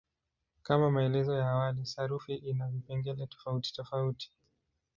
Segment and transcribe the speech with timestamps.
[0.63, 4.31] Kama maelezo ya awali, sarufi ina vipengele tofautitofauti.